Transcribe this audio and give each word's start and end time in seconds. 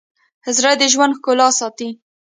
زړه 0.57 0.71
د 0.81 0.83
ژوند 0.93 1.13
ښکلا 1.17 1.47
ساتي. 1.59 1.89